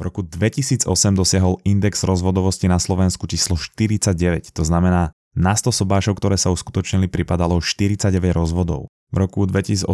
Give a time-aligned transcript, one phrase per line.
[0.00, 6.16] V roku 2008 dosiahol index rozvodovosti na Slovensku číslo 49, to znamená na 100 sobášov,
[6.16, 8.88] ktoré sa uskutočnili, pripadalo 49 rozvodov.
[9.12, 9.84] V roku 2018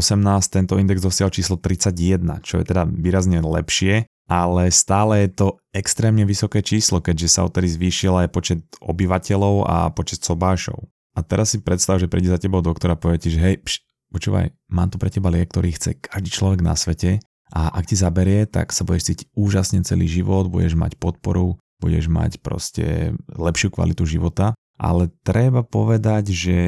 [0.46, 6.22] tento index dosiahol číslo 31, čo je teda výrazne lepšie, ale stále je to extrémne
[6.22, 10.86] vysoké číslo, keďže sa odtedy zvýšil aj počet obyvateľov a počet sobášov.
[11.18, 13.82] A teraz si predstav, že príde za tebou doktora a povie ti, že hej, pš,
[14.14, 17.18] počúvaj, mám tu pre teba liek, ktorý chce každý človek na svete
[17.56, 22.12] a ak ti zaberie, tak sa budeš cítiť úžasne celý život, budeš mať podporu, budeš
[22.12, 26.58] mať proste lepšiu kvalitu života ale treba povedať, že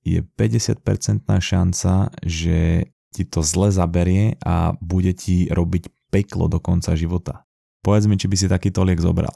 [0.00, 0.80] je 50%
[1.28, 1.92] šanca,
[2.24, 7.44] že ti to zle zaberie a bude ti robiť peklo do konca života.
[7.84, 9.32] Povedz mi, či by si takýto liek zobral.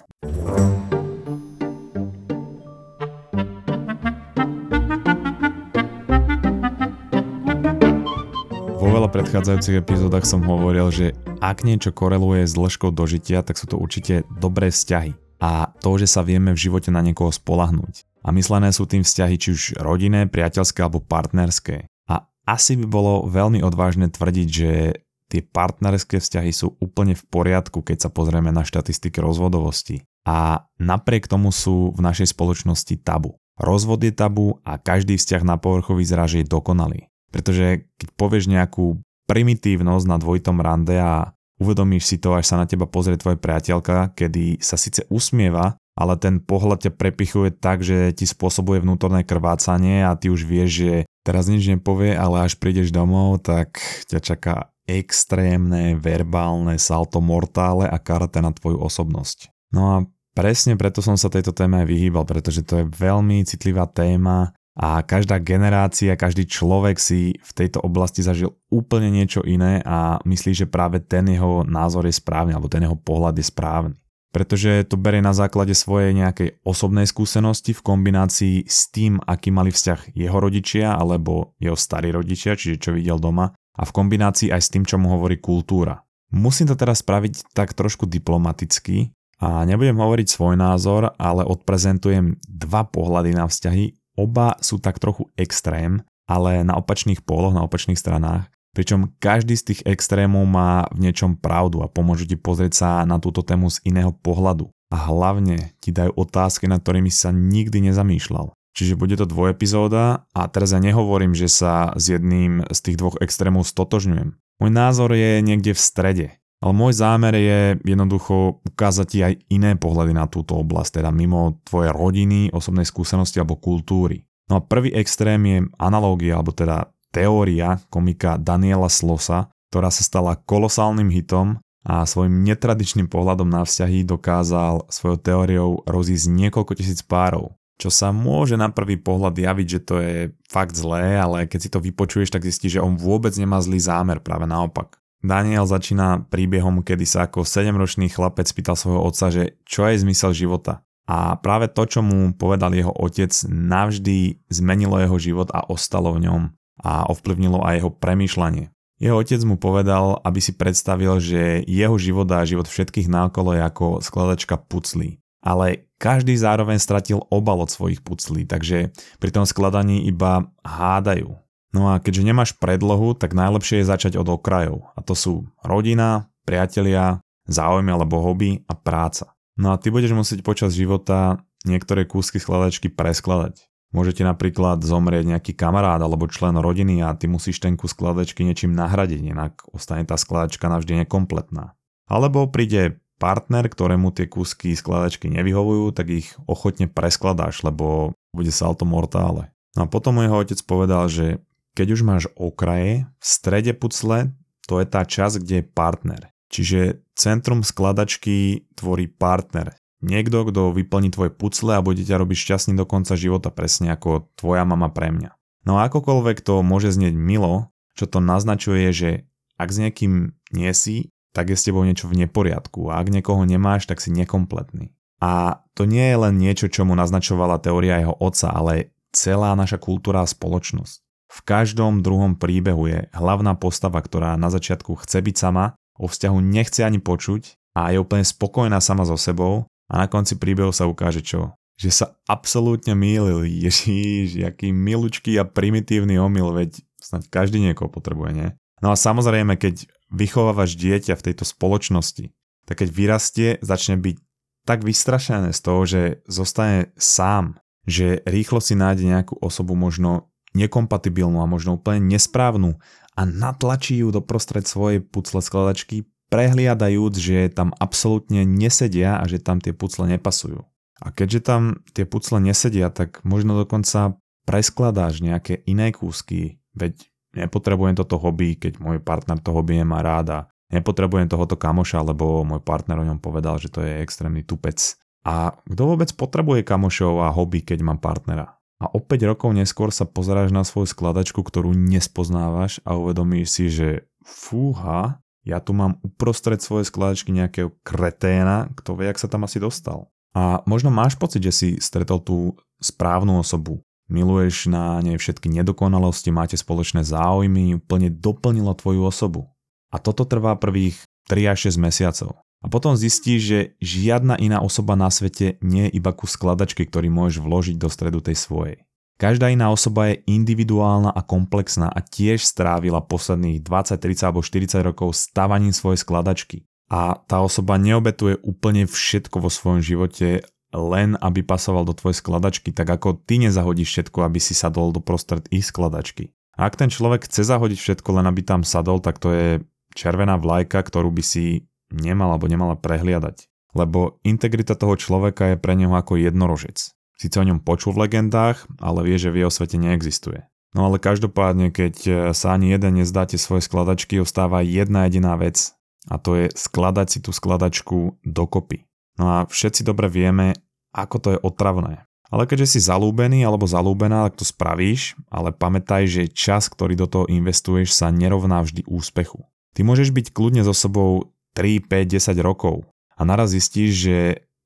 [9.24, 14.28] Predchádzajúcich epizódach som hovoril, že ak niečo koreluje s dĺžkou dožitia, tak sú to určite
[14.36, 18.84] dobré vzťahy a to, že sa vieme v živote na niekoho spolahnúť a myslené sú
[18.84, 21.88] tým vzťahy či už rodinné, priateľské alebo partnerské.
[22.04, 25.00] A asi by bolo veľmi odvážne tvrdiť, že
[25.32, 30.04] tie partnerské vzťahy sú úplne v poriadku, keď sa pozrieme na štatistiky rozvodovosti.
[30.28, 33.40] A napriek tomu sú v našej spoločnosti tabu.
[33.56, 37.08] Rozvod je tabu a každý vzťah na povrchu vyzerá, že je dokonalý.
[37.32, 42.66] Pretože keď povieš nejakú primitívnosť na dvojitom rande a uvedomíš si to, až sa na
[42.66, 48.10] teba pozrie tvoja priateľka, kedy sa síce usmieva, ale ten pohľad ťa prepichuje tak, že
[48.10, 52.90] ti spôsobuje vnútorné krvácanie a ty už vieš, že teraz nič nepovie, ale až prídeš
[52.90, 53.78] domov, tak
[54.10, 59.48] ťa čaká extrémne verbálne salto mortále a karate na tvoju osobnosť.
[59.72, 59.96] No a
[60.36, 65.06] presne preto som sa tejto téme aj vyhýbal, pretože to je veľmi citlivá téma a
[65.06, 70.66] každá generácia, každý človek si v tejto oblasti zažil úplne niečo iné a myslí, že
[70.66, 73.94] práve ten jeho názor je správny alebo ten jeho pohľad je správny
[74.34, 79.70] pretože to berie na základe svojej nejakej osobnej skúsenosti v kombinácii s tým, aký mali
[79.70, 84.58] vzťah jeho rodičia alebo jeho starí rodičia, čiže čo videl doma, a v kombinácii aj
[84.58, 86.02] s tým, čo mu hovorí kultúra.
[86.34, 92.82] Musím to teraz spraviť tak trošku diplomaticky a nebudem hovoriť svoj názor, ale odprezentujem dva
[92.90, 93.94] pohľady na vzťahy.
[94.14, 99.64] Oba sú tak trochu extrém, ale na opačných póloch, na opačných stranách Pričom každý z
[99.70, 103.78] tých extrémov má v niečom pravdu a pomôže ti pozrieť sa na túto tému z
[103.86, 104.66] iného pohľadu.
[104.90, 108.50] A hlavne ti dajú otázky, nad ktorými sa nikdy nezamýšľal.
[108.74, 113.14] Čiže bude to dvojepizóda a teraz ja nehovorím, že sa s jedným z tých dvoch
[113.22, 114.34] extrémov stotožňujem.
[114.34, 116.26] Môj názor je niekde v strede.
[116.64, 121.60] Ale môj zámer je jednoducho ukázať ti aj iné pohľady na túto oblasť, teda mimo
[121.60, 124.24] tvoje rodiny, osobnej skúsenosti alebo kultúry.
[124.48, 130.40] No a prvý extrém je analógia, alebo teda teória komika Daniela Slosa, ktorá sa stala
[130.40, 137.52] kolosálnym hitom a svojim netradičným pohľadom na vzťahy dokázal svojou teóriou rozísť niekoľko tisíc párov.
[137.76, 140.16] Čo sa môže na prvý pohľad javiť, že to je
[140.48, 144.22] fakt zlé, ale keď si to vypočuješ, tak zistíš, že on vôbec nemá zlý zámer,
[144.22, 145.03] práve naopak.
[145.24, 150.36] Daniel začína príbehom, kedy sa ako 7-ročný chlapec pýtal svojho otca, že čo je zmysel
[150.36, 150.84] života.
[151.08, 156.28] A práve to, čo mu povedal jeho otec, navždy zmenilo jeho život a ostalo v
[156.28, 156.42] ňom
[156.84, 158.68] a ovplyvnilo aj jeho premýšľanie.
[159.00, 163.62] Jeho otec mu povedal, aby si predstavil, že jeho život a život všetkých náokolo je
[163.64, 165.20] ako skladačka puclí.
[165.44, 171.36] Ale každý zároveň stratil obal od svojich puclí, takže pri tom skladaní iba hádajú.
[171.74, 174.94] No a keďže nemáš predlohu, tak najlepšie je začať od okrajov.
[174.94, 177.18] A to sú rodina, priatelia,
[177.50, 179.34] záujmy alebo hobby a práca.
[179.58, 183.66] No a ty budeš musieť počas života niektoré kúsky skladačky preskladať.
[183.94, 188.74] Môžete napríklad zomrieť nejaký kamarát alebo člen rodiny a ty musíš ten kus skladačky niečím
[188.74, 191.78] nahradiť, inak ostane tá skladačka navždy nekompletná.
[192.10, 198.82] Alebo príde partner, ktorému tie kúsky skladačky nevyhovujú, tak ich ochotne preskladáš, lebo bude salto
[198.82, 199.54] mortále.
[199.78, 201.38] No a potom jeho otec povedal, že
[201.74, 204.32] keď už máš okraje, v strede pucle
[204.64, 206.22] to je tá časť, kde je partner.
[206.48, 209.74] Čiže centrum skladačky tvorí partner,
[210.04, 214.28] Niekto, kto vyplní tvoje pucle a bude ťa robiť šťastný do konca života, presne ako
[214.36, 215.32] tvoja mama pre mňa.
[215.64, 219.10] No a akokoľvek to môže znieť milo, čo to naznačuje je, že
[219.56, 223.48] ak s niekým nie si, tak je s tebou niečo v neporiadku a ak niekoho
[223.48, 224.92] nemáš, tak si nekompletný.
[225.24, 229.80] A to nie je len niečo, čo mu naznačovala teória jeho otca, ale celá naša
[229.80, 231.00] kultúra a spoločnosť.
[231.34, 236.38] V každom druhom príbehu je hlavná postava, ktorá na začiatku chce byť sama, o vzťahu
[236.38, 240.86] nechce ani počuť a je úplne spokojná sama so sebou a na konci príbehu sa
[240.86, 241.50] ukáže čo?
[241.74, 243.50] Že sa absolútne mýlil.
[243.50, 248.48] Ježiš, jaký milučký a primitívny omyl, veď snad každý niekoho potrebuje, nie?
[248.78, 252.30] No a samozrejme, keď vychovávaš dieťa v tejto spoločnosti,
[252.62, 254.16] tak keď vyrastie, začne byť
[254.64, 261.42] tak vystrašené z toho, že zostane sám, že rýchlo si nájde nejakú osobu možno nekompatibilnú
[261.42, 262.78] a možno úplne nesprávnu
[263.14, 269.38] a natlačí ju do prostred svojej pucle skladačky, prehliadajúc, že tam absolútne nesedia a že
[269.38, 270.66] tam tie pucle nepasujú.
[271.02, 271.62] A keďže tam
[271.94, 278.78] tie pucle nesedia, tak možno dokonca preskladáš nejaké iné kúsky, veď nepotrebujem toto hobby, keď
[278.78, 280.38] môj partner to hobby nemá rád a
[280.70, 284.78] nepotrebujem tohoto kamoša, lebo môj partner o ňom povedal, že to je extrémny tupec.
[285.24, 288.60] A kto vôbec potrebuje kamošov a hobby, keď mám partnera?
[288.84, 293.64] A o 5 rokov neskôr sa pozeráš na svoju skladačku, ktorú nespoznávaš a uvedomíš si,
[293.72, 293.88] že
[294.20, 299.56] fúha, ja tu mám uprostred svojej skladačky nejakého kreténa, kto vie, jak sa tam asi
[299.56, 300.12] dostal.
[300.36, 303.80] A možno máš pocit, že si stretol tú správnu osobu.
[304.12, 309.48] Miluješ na nej všetky nedokonalosti, máte spoločné záujmy, úplne doplnilo tvoju osobu.
[309.88, 311.00] A toto trvá prvých
[311.32, 312.43] 3 až 6 mesiacov.
[312.64, 317.12] A potom zistíš, že žiadna iná osoba na svete nie je iba ku skladačky, ktorý
[317.12, 318.80] môžeš vložiť do stredu tej svojej.
[319.20, 324.80] Každá iná osoba je individuálna a komplexná a tiež strávila posledných 20, 30 alebo 40
[324.80, 326.64] rokov stavaním svojej skladačky.
[326.88, 330.42] A tá osoba neobetuje úplne všetko vo svojom živote
[330.74, 334.98] len aby pasoval do tvojej skladačky, tak ako ty nezahodíš všetko, aby si sadol do
[334.98, 336.34] prostred ich skladačky.
[336.58, 339.48] A ak ten človek chce zahodiť všetko len aby tam sadol, tak to je
[339.94, 343.50] červená vlajka, ktorú by si nemal alebo nemala prehliadať.
[343.74, 346.94] Lebo integrita toho človeka je pre neho ako jednorožec.
[347.18, 350.46] Sice o ňom počul v legendách, ale vie, že v jeho svete neexistuje.
[350.74, 351.94] No ale každopádne, keď
[352.34, 355.74] sa ani jeden nezdáte svoje skladačky, ostáva jedna jediná vec
[356.10, 358.82] a to je skladať si tú skladačku dokopy.
[359.14, 360.58] No a všetci dobre vieme,
[360.90, 362.02] ako to je otravné.
[362.34, 367.06] Ale keďže si zalúbený alebo zalúbená, tak to spravíš, ale pamätaj, že čas, ktorý do
[367.06, 369.46] toho investuješ, sa nerovná vždy úspechu.
[369.78, 374.18] Ty môžeš byť kľudne so sobou 3, 5, 10 rokov a naraz zistíš, že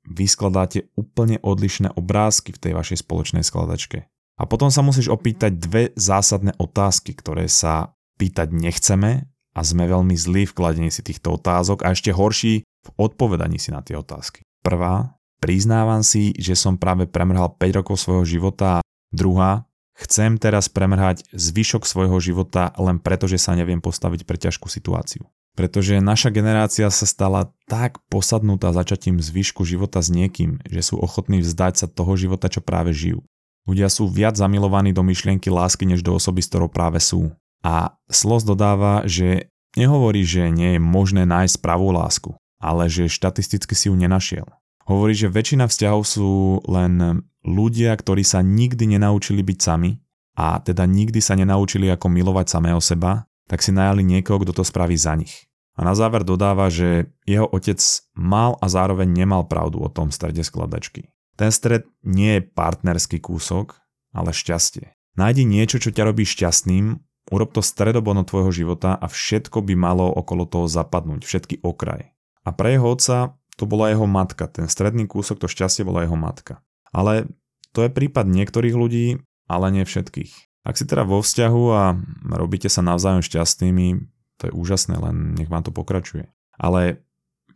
[0.08, 4.08] vy skladáte úplne odlišné obrázky v tej vašej spoločnej skladačke.
[4.38, 10.14] A potom sa musíš opýtať dve zásadné otázky, ktoré sa pýtať nechceme a sme veľmi
[10.14, 14.46] zlí v kladení si týchto otázok a ešte horší v odpovedaní si na tie otázky.
[14.62, 18.80] Prvá, priznávam si, že som práve premrhal 5 rokov svojho života.
[19.12, 19.68] Druhá,
[19.98, 25.26] Chcem teraz premrhať zvyšok svojho života len preto, že sa neviem postaviť pre ťažkú situáciu.
[25.58, 31.42] Pretože naša generácia sa stala tak posadnutá začatím zvyšku života s niekým, že sú ochotní
[31.42, 33.26] vzdať sa toho života, čo práve žijú.
[33.66, 37.34] Ľudia sú viac zamilovaní do myšlienky lásky, než do osoby, s ktorou práve sú.
[37.66, 43.74] A Slos dodáva, že nehovorí, že nie je možné nájsť pravú lásku, ale že štatisticky
[43.74, 44.46] si ju nenašiel.
[44.86, 49.98] Hovorí, že väčšina vzťahov sú len ľudia, ktorí sa nikdy nenaučili byť sami
[50.38, 54.62] a teda nikdy sa nenaučili ako milovať samého seba, tak si najali niekoho, kto to
[54.62, 55.47] spraví za nich.
[55.78, 57.78] A na záver dodáva, že jeho otec
[58.18, 61.14] mal a zároveň nemal pravdu o tom strede skladačky.
[61.38, 63.78] Ten stred nie je partnerský kúsok,
[64.10, 64.90] ale šťastie.
[65.14, 66.98] Nájdi niečo, čo ťa robí šťastným,
[67.30, 72.10] urob to stredobono tvojho života a všetko by malo okolo toho zapadnúť, všetky okraj.
[72.42, 76.18] A pre jeho otca to bola jeho matka, ten stredný kúsok, to šťastie bola jeho
[76.18, 76.58] matka.
[76.90, 77.30] Ale
[77.70, 79.06] to je prípad niektorých ľudí,
[79.46, 80.66] ale nie všetkých.
[80.66, 81.94] Ak si teda vo vzťahu a
[82.34, 86.30] robíte sa navzájom šťastnými, to je úžasné, len nech vám to pokračuje.
[86.54, 87.02] Ale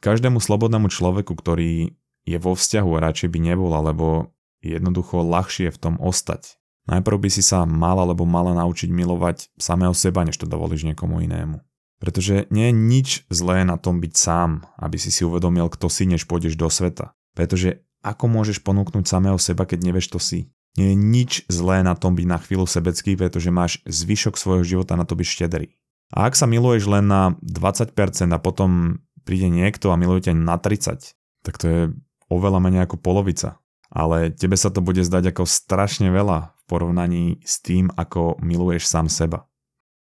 [0.02, 1.94] každému slobodnému človeku, ktorý
[2.26, 6.58] je vo vzťahu a radšej by nebol, alebo jednoducho ľahšie v tom ostať.
[6.90, 11.22] Najprv by si sa mal alebo mala naučiť milovať samého seba, než to dovolíš niekomu
[11.22, 11.62] inému.
[12.02, 16.02] Pretože nie je nič zlé na tom byť sám, aby si si uvedomil, kto si,
[16.02, 17.14] než pôjdeš do sveta.
[17.38, 20.50] Pretože ako môžeš ponúknuť samého seba, keď nevieš, to si?
[20.74, 24.98] Nie je nič zlé na tom byť na chvíľu sebecký, pretože máš zvyšok svojho života
[24.98, 25.78] na to byť štedrý.
[26.12, 27.96] A ak sa miluješ len na 20%
[28.28, 31.80] a potom príde niekto a miluje ťa na 30, tak to je
[32.28, 33.60] oveľa menej ako polovica.
[33.92, 38.88] Ale tebe sa to bude zdať ako strašne veľa v porovnaní s tým, ako miluješ
[38.88, 39.44] sám seba.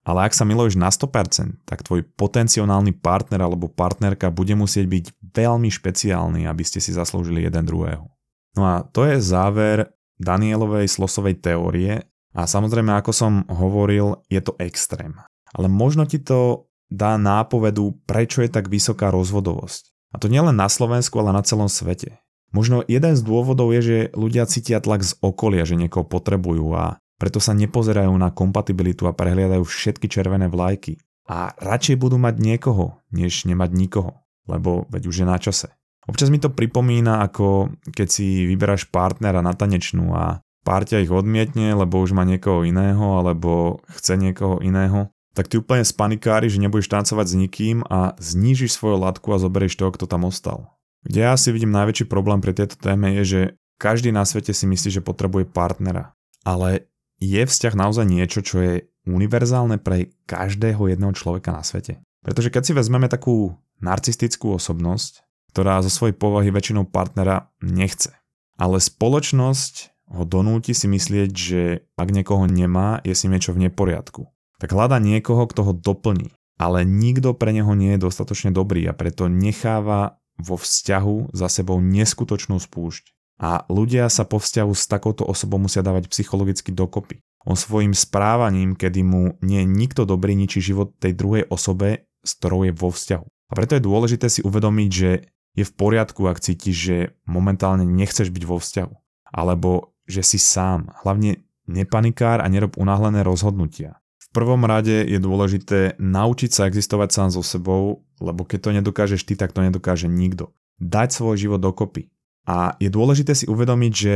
[0.02, 5.04] Ale ak sa miluješ na 100%, tak tvoj potenciálny partner alebo partnerka bude musieť byť
[5.30, 8.10] veľmi špeciálny, aby ste si zaslúžili jeden druhého.
[8.58, 12.02] No a to je záver Danielovej slosovej teórie
[12.34, 15.14] a samozrejme, ako som hovoril, je to extrém.
[15.52, 19.92] Ale možno ti to dá nápovedu, prečo je tak vysoká rozvodovosť.
[20.12, 22.20] A to nielen na Slovensku, ale na celom svete.
[22.52, 27.00] Možno jeden z dôvodov je, že ľudia cítia tlak z okolia, že niekoho potrebujú a
[27.16, 31.00] preto sa nepozerajú na kompatibilitu a prehliadajú všetky červené vlajky.
[31.30, 35.72] A radšej budú mať niekoho, než nemať nikoho, lebo veď už je na čase.
[36.04, 41.14] Občas mi to pripomína, ako keď si vyberáš partnera na tanečnú a pár ťa ich
[41.14, 45.14] odmietne, lebo už má niekoho iného, alebo chce niekoho iného.
[45.32, 49.80] Tak ty úplne spanikári, že nebudeš tancovať s nikým a znížiš svoju latku a zoberieš
[49.80, 50.68] toho, kto tam ostal.
[51.02, 53.40] Kde ja si vidím najväčší problém pri tejto téme je, že
[53.80, 56.14] každý na svete si myslí, že potrebuje partnera.
[56.46, 56.86] Ale
[57.18, 58.74] je vzťah naozaj niečo, čo je
[59.08, 61.98] univerzálne pre každého jedného človeka na svete.
[62.22, 68.14] Pretože keď si vezmeme takú narcistickú osobnosť, ktorá zo svojej povahy väčšinou partnera nechce.
[68.54, 71.62] Ale spoločnosť ho donúti si myslieť, že
[71.98, 74.30] ak niekoho nemá, je si niečo v neporiadku
[74.62, 76.30] tak hľada niekoho, kto ho doplní.
[76.54, 81.82] Ale nikto pre neho nie je dostatočne dobrý a preto necháva vo vzťahu za sebou
[81.82, 83.10] neskutočnú spúšť.
[83.42, 87.18] A ľudia sa po vzťahu s takouto osobou musia dávať psychologicky dokopy.
[87.42, 92.38] On svojim správaním, kedy mu nie je nikto dobrý, ničí život tej druhej osobe, s
[92.38, 93.26] ktorou je vo vzťahu.
[93.26, 95.10] A preto je dôležité si uvedomiť, že
[95.58, 98.94] je v poriadku, ak cítiš, že momentálne nechceš byť vo vzťahu.
[99.34, 100.94] Alebo že si sám.
[101.02, 104.01] Hlavne nepanikár a nerob unáhlené rozhodnutia
[104.32, 109.36] prvom rade je dôležité naučiť sa existovať sám so sebou, lebo keď to nedokážeš ty,
[109.36, 110.50] tak to nedokáže nikto.
[110.80, 112.08] Dať svoj život dokopy.
[112.48, 114.14] A je dôležité si uvedomiť, že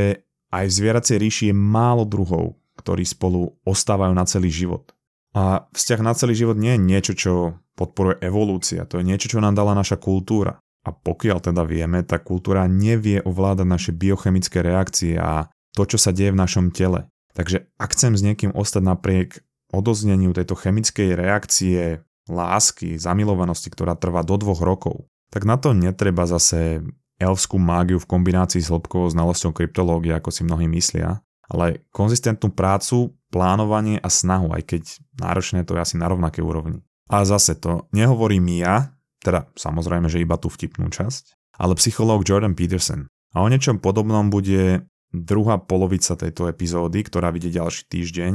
[0.50, 4.96] aj v zvieracej ríši je málo druhov, ktorí spolu ostávajú na celý život.
[5.36, 7.32] A vzťah na celý život nie je niečo, čo
[7.76, 10.56] podporuje evolúcia, to je niečo, čo nám dala naša kultúra.
[10.86, 16.14] A pokiaľ teda vieme, tá kultúra nevie ovládať naše biochemické reakcie a to, čo sa
[16.14, 17.10] deje v našom tele.
[17.36, 19.44] Takže ak chcem s niekým ostať napriek
[19.76, 26.26] odozneniu tejto chemickej reakcie lásky, zamilovanosti, ktorá trvá do dvoch rokov, tak na to netreba
[26.26, 26.82] zase
[27.16, 33.14] elfskú mágiu v kombinácii s hĺbkovou znalosťou kryptológie, ako si mnohí myslia, ale konzistentnú prácu,
[33.30, 34.82] plánovanie a snahu, aj keď
[35.20, 36.82] náročné to je asi na rovnaké úrovni.
[37.06, 38.90] A zase to nehovorím ja,
[39.22, 43.06] teda samozrejme, že iba tú vtipnú časť, ale psychológ Jordan Peterson.
[43.32, 48.32] A o niečom podobnom bude druhá polovica tejto epizódy, ktorá vyjde ďalší týždeň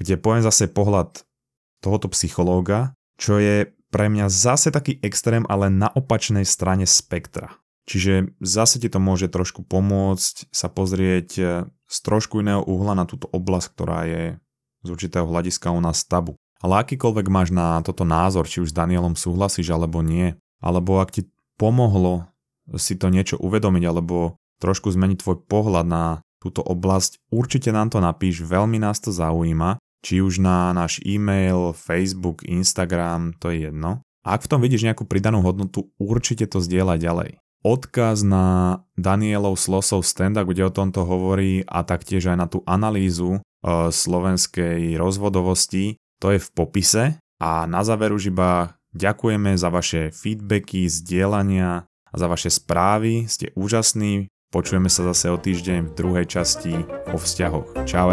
[0.00, 1.28] kde poviem zase pohľad
[1.84, 7.60] tohoto psychológa, čo je pre mňa zase taký extrém, ale na opačnej strane spektra.
[7.84, 13.02] Čiže zase ti to môže trošku pomôcť sa pozrieť e, z trošku iného uhla na
[13.02, 14.24] túto oblasť, ktorá je
[14.86, 16.38] z určitého hľadiska u nás tabu.
[16.62, 21.18] Ale akýkoľvek máš na toto názor, či už s Danielom súhlasíš alebo nie, alebo ak
[21.18, 21.22] ti
[21.58, 22.30] pomohlo
[22.78, 26.04] si to niečo uvedomiť alebo trošku zmeniť tvoj pohľad na
[26.38, 31.76] túto oblasť, určite nám to napíš, veľmi nás to zaujíma či už na náš e-mail,
[31.76, 34.04] Facebook, Instagram, to je jedno.
[34.20, 37.30] Ak v tom vidíš nejakú pridanú hodnotu, určite to zdieľaj ďalej.
[37.60, 43.36] Odkaz na Danielov Slosov stand kde o tomto hovorí a taktiež aj na tú analýzu
[43.36, 43.40] e,
[43.92, 47.04] slovenskej rozvodovosti, to je v popise.
[47.40, 53.52] A na záver už iba ďakujeme za vaše feedbacky, zdieľania a za vaše správy, ste
[53.56, 54.28] úžasní.
[54.50, 56.74] Počujeme sa zase o týždeň v druhej časti
[57.12, 57.86] o vzťahoch.
[57.86, 58.10] Čau.